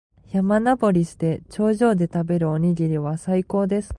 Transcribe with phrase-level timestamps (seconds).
[0.33, 3.89] 山登りをして、頂上で食べるおにぎりは最高です。